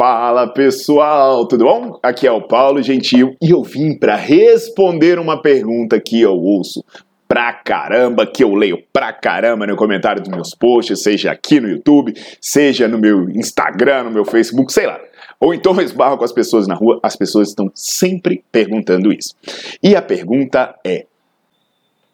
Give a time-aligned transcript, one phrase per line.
[0.00, 2.00] Fala pessoal, tudo bom?
[2.02, 6.82] Aqui é o Paulo Gentil e eu vim para responder uma pergunta que eu ouço
[7.28, 11.68] pra caramba, que eu leio pra caramba no comentário dos meus posts, seja aqui no
[11.68, 14.98] YouTube, seja no meu Instagram, no meu Facebook, sei lá.
[15.38, 19.34] Ou então eu esbarro com as pessoas na rua, as pessoas estão sempre perguntando isso.
[19.82, 21.04] E a pergunta é: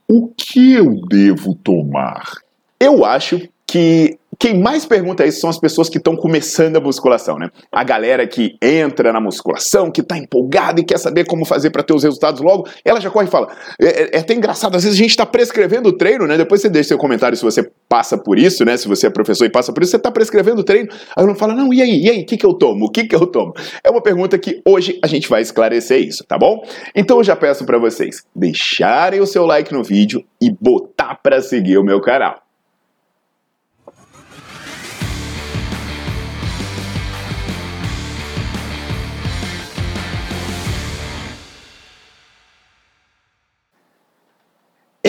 [0.09, 2.33] o que eu devo tomar?
[2.81, 7.39] Eu acho que quem mais pergunta isso são as pessoas que estão começando a musculação,
[7.39, 7.49] né?
[7.73, 11.83] A galera que entra na musculação, que está empolgada e quer saber como fazer para
[11.83, 13.49] ter os resultados logo, ela já corre e fala.
[13.81, 16.37] É, é, é até engraçado, às vezes a gente está prescrevendo o treino, né?
[16.37, 18.77] Depois você deixa seu comentário se você passa por isso, né?
[18.77, 20.89] Se você é professor e passa por isso, você está prescrevendo o treino.
[21.17, 22.87] Aí não fala, não, e aí, e aí, o que, que eu tomo?
[22.87, 23.53] O que, que eu tomo?
[23.83, 26.63] É uma pergunta que hoje a gente vai esclarecer isso, tá bom?
[26.95, 31.41] Então eu já peço para vocês deixarem o seu like no vídeo e botar para
[31.41, 32.46] seguir o meu canal.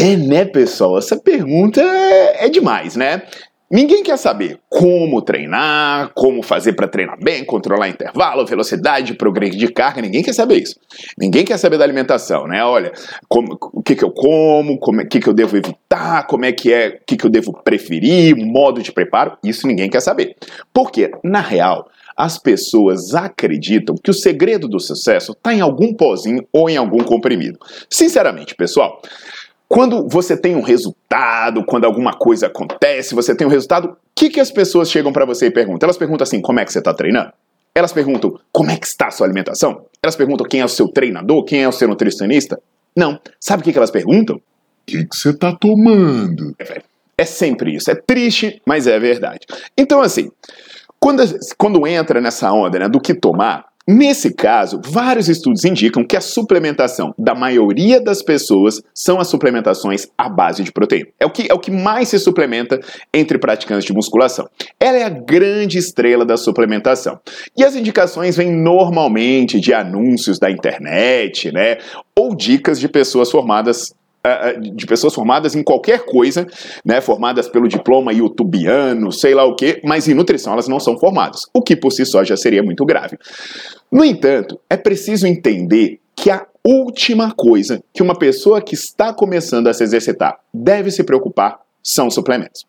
[0.08, 0.98] É, né, pessoal?
[0.98, 3.24] Essa pergunta é, é demais, né?
[3.70, 9.68] Ninguém quer saber como treinar, como fazer para treinar bem, controlar intervalo, velocidade, progresso de
[9.68, 10.76] carga, ninguém quer saber isso.
[11.18, 12.64] Ninguém quer saber da alimentação, né?
[12.64, 12.94] Olha,
[13.28, 16.72] como, o que, que eu como, o que, que eu devo evitar, como é que
[16.72, 20.38] é, o que, que eu devo preferir, modo de preparo, isso ninguém quer saber.
[20.74, 26.48] Porque, na real, as pessoas acreditam que o segredo do sucesso está em algum pozinho
[26.54, 27.60] ou em algum comprimido.
[27.90, 29.02] Sinceramente, pessoal,
[29.68, 34.30] quando você tem um resultado, quando alguma coisa acontece, você tem um resultado, o que,
[34.30, 35.88] que as pessoas chegam para você e perguntam?
[35.88, 37.32] Elas perguntam assim: como é que você está treinando?
[37.76, 39.86] Elas perguntam como é que está a sua alimentação?
[40.02, 42.60] Elas perguntam quem é o seu treinador, quem é o seu nutricionista?
[42.96, 43.20] Não.
[43.40, 44.38] Sabe o que, que elas perguntam?
[44.38, 44.42] O
[44.86, 46.56] que, que você está tomando?
[46.58, 46.82] É,
[47.20, 47.92] é sempre isso.
[47.92, 49.42] É triste, mas é verdade.
[49.78, 50.32] Então, assim,
[51.00, 51.22] quando,
[51.58, 56.22] quando entra nessa onda né, do que tomar, Nesse caso, vários estudos indicam que a
[56.22, 61.08] suplementação da maioria das pessoas são as suplementações à base de proteína.
[61.18, 62.82] É o que, é o que mais se suplementa
[63.14, 64.50] entre praticantes de musculação.
[64.78, 67.18] Ela é a grande estrela da suplementação.
[67.56, 71.78] E as indicações vêm normalmente de anúncios da internet, né?
[72.14, 73.96] Ou dicas de pessoas formadas
[74.60, 76.46] de pessoas formadas em qualquer coisa,
[76.84, 80.98] né, formadas pelo diploma youtubiano, sei lá o que, mas em nutrição elas não são
[80.98, 83.18] formadas, o que por si só já seria muito grave.
[83.92, 89.68] No entanto, é preciso entender que a última coisa que uma pessoa que está começando
[89.68, 92.66] a se exercitar deve se preocupar são suplementos.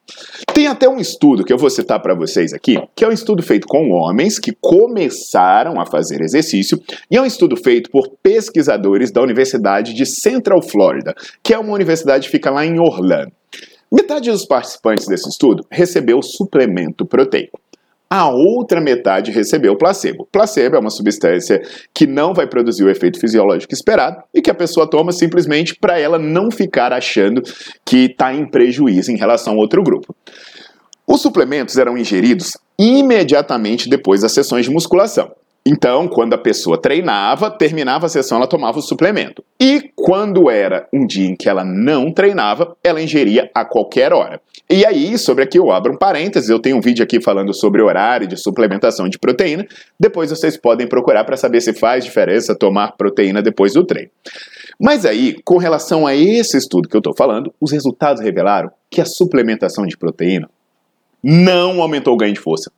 [0.54, 3.42] Tem até um estudo que eu vou citar para vocês aqui, que é um estudo
[3.42, 6.80] feito com homens que começaram a fazer exercício,
[7.10, 11.72] e é um estudo feito por pesquisadores da Universidade de Central Florida, que é uma
[11.72, 13.32] universidade que fica lá em Orlando.
[13.92, 17.58] Metade dos participantes desse estudo recebeu suplemento proteico
[18.10, 20.26] a outra metade recebeu placebo.
[20.32, 21.60] Placebo é uma substância
[21.92, 25.98] que não vai produzir o efeito fisiológico esperado e que a pessoa toma simplesmente para
[25.98, 27.42] ela não ficar achando
[27.84, 30.14] que está em prejuízo em relação ao outro grupo.
[31.06, 35.30] Os suplementos eram ingeridos imediatamente depois das sessões de musculação.
[35.70, 39.44] Então, quando a pessoa treinava, terminava a sessão, ela tomava o suplemento.
[39.60, 44.40] E quando era um dia em que ela não treinava, ela ingeria a qualquer hora.
[44.70, 47.82] E aí, sobre aqui eu abro um parênteses, eu tenho um vídeo aqui falando sobre
[47.82, 49.66] horário de suplementação de proteína.
[50.00, 54.10] Depois vocês podem procurar para saber se faz diferença tomar proteína depois do treino.
[54.80, 59.02] Mas aí, com relação a esse estudo que eu estou falando, os resultados revelaram que
[59.02, 60.48] a suplementação de proteína
[61.22, 62.72] não aumentou o ganho de força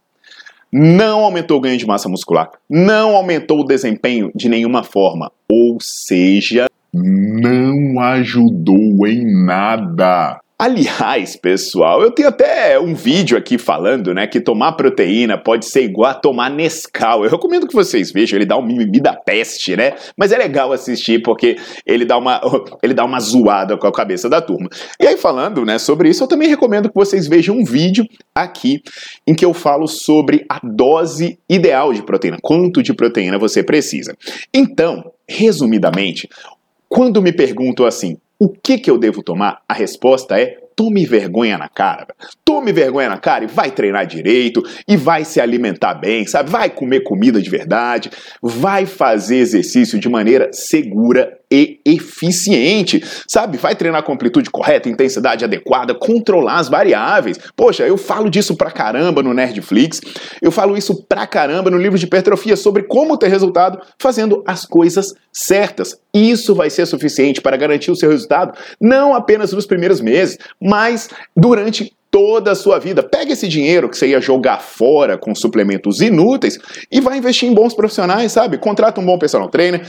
[0.72, 5.78] não aumentou o ganho de massa muscular, não aumentou o desempenho de nenhuma forma, ou
[5.81, 10.40] seja, não ajudou em nada.
[10.60, 15.84] Aliás, pessoal, eu tenho até um vídeo aqui falando, né, que tomar proteína pode ser
[15.84, 17.24] igual a tomar Nescau.
[17.24, 19.94] Eu recomendo que vocês vejam, ele dá um mimimi da peste, né?
[20.14, 22.42] Mas é legal assistir porque ele dá uma
[22.84, 24.68] ele dá uma zoada com a cabeça da turma.
[25.00, 28.04] E aí falando, né, sobre isso, eu também recomendo que vocês vejam um vídeo
[28.34, 28.82] aqui
[29.26, 34.14] em que eu falo sobre a dose ideal de proteína, quanto de proteína você precisa.
[34.52, 36.28] Então, resumidamente,
[36.86, 39.60] quando me perguntam assim, o que, que eu devo tomar?
[39.69, 42.06] A resposta é tome vergonha na cara.
[42.42, 46.48] Tome vergonha na cara e vai treinar direito e vai se alimentar bem, sabe?
[46.48, 48.10] Vai comer comida de verdade,
[48.40, 53.58] vai fazer exercício de maneira segura e eficiente, sabe?
[53.58, 57.38] Vai treinar com amplitude correta, intensidade adequada, controlar as variáveis.
[57.56, 60.00] Poxa, eu falo disso pra caramba no Nerdflix,
[60.41, 64.64] eu falo isso pra caramba no livro de hipertrofia sobre como ter resultado fazendo as
[64.64, 65.99] coisas certas.
[66.14, 71.08] Isso vai ser suficiente para garantir o seu resultado, não apenas nos primeiros meses, mas
[71.37, 73.02] durante toda a sua vida.
[73.02, 76.58] Pega esse dinheiro que você ia jogar fora com suplementos inúteis
[76.91, 78.58] e vai investir em bons profissionais, sabe?
[78.58, 79.87] Contrata um bom personal trainer,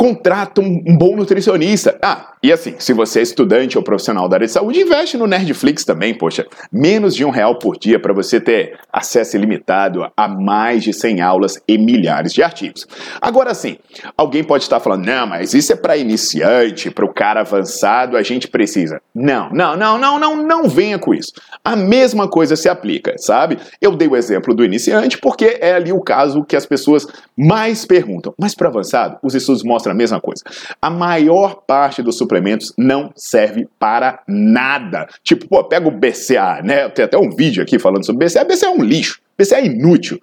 [0.00, 1.98] contrata um, um, bom nutricionista.
[2.00, 5.26] Ah, e assim, se você é estudante ou profissional da área de saúde, investe no
[5.26, 6.46] Nerdflix também, poxa.
[6.72, 11.20] Menos de um real por dia para você ter acesso ilimitado a mais de 100
[11.20, 12.88] aulas e milhares de artigos.
[13.20, 13.76] Agora sim,
[14.16, 18.22] alguém pode estar falando, não, mas isso é para iniciante, para o cara avançado, a
[18.22, 19.02] gente precisa.
[19.14, 21.32] Não, não, não, não, não, não venha com isso.
[21.62, 23.58] A mesma coisa se aplica, sabe?
[23.82, 27.06] Eu dei o exemplo do iniciante porque é ali o caso que as pessoas
[27.36, 28.32] mais perguntam.
[28.38, 30.42] Mas para avançado, os estudos mostram a mesma coisa.
[30.80, 35.08] A maior parte dos suplementos não serve para nada.
[35.22, 36.88] Tipo, pô, pega o BCA, né?
[36.88, 38.44] Tem até um vídeo aqui falando sobre BCA.
[38.44, 39.20] BCA é um lixo.
[39.38, 40.20] BCA é inútil.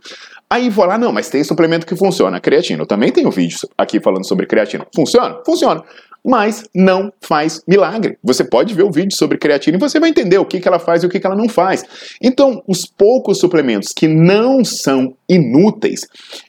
[0.50, 2.82] Aí vou lá, não, mas tem suplemento que funciona, creatina.
[2.82, 4.88] Eu também tenho vídeo aqui falando sobre creatina.
[4.96, 5.42] Funciona?
[5.46, 5.84] Funciona
[6.28, 8.18] mas não faz milagre.
[8.22, 10.78] Você pode ver o vídeo sobre creatina e você vai entender o que, que ela
[10.78, 11.86] faz e o que, que ela não faz.
[12.22, 16.02] Então, os poucos suplementos que não são inúteis,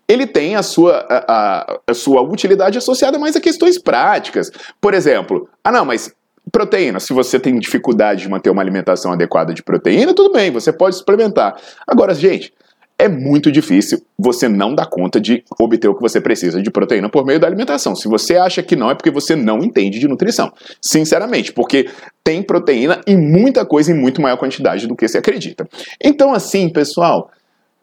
[0.09, 4.51] ele tem a sua, a, a, a sua utilidade associada mais a questões práticas.
[4.81, 6.13] Por exemplo, ah não, mas
[6.51, 10.73] Proteína, se você tem dificuldade de manter uma alimentação adequada de proteína, tudo bem, você
[10.73, 11.55] pode suplementar.
[11.87, 12.55] Agora, gente,
[12.99, 17.09] é muito difícil você não dar conta de obter o que você precisa de proteína
[17.09, 17.95] por meio da alimentação.
[17.95, 20.53] Se você acha que não, é porque você não entende de nutrição.
[20.83, 21.89] Sinceramente, porque
[22.25, 25.69] tem proteína e muita coisa em muito maior quantidade do que você acredita.
[26.03, 27.31] Então, assim, pessoal,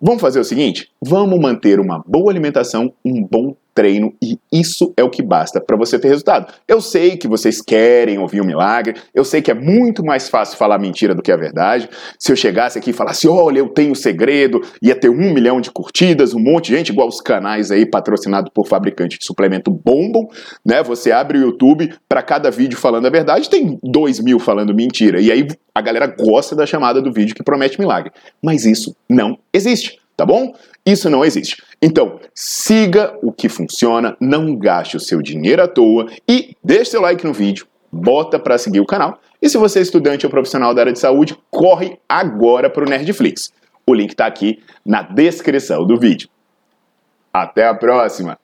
[0.02, 5.04] vamos fazer o seguinte: vamos manter uma boa alimentação, um bom treino e isso é
[5.04, 6.52] o que basta para você ter resultado.
[6.66, 10.58] Eu sei que vocês querem ouvir um milagre, eu sei que é muito mais fácil
[10.58, 11.90] falar mentira do que a verdade.
[12.18, 15.70] Se eu chegasse aqui e falasse, olha, eu tenho segredo, ia ter um milhão de
[15.70, 20.28] curtidas, um monte de gente, igual os canais aí patrocinados por fabricante de suplemento bombam,
[20.66, 20.82] né?
[20.82, 25.20] Você abre o YouTube, para cada vídeo falando a verdade, tem dois mil falando mentira.
[25.20, 28.12] E aí a galera gosta da chamada do vídeo que promete milagre.
[28.42, 30.54] Mas isso não existe tá bom?
[30.86, 31.62] Isso não existe.
[31.88, 37.02] Então, siga o que funciona, não gaste o seu dinheiro à toa e deixe seu
[37.02, 39.20] like no vídeo, bota para seguir o canal.
[39.40, 42.90] E se você é estudante ou profissional da área de saúde, corre agora para o
[42.90, 43.54] Nerdflix.
[43.86, 46.28] O link está aqui na descrição do vídeo.
[47.32, 48.36] Até a próxima!